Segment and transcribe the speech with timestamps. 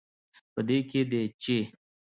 [0.53, 1.57] په دې کې دی، چې